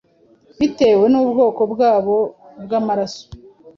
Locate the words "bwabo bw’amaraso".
1.73-3.23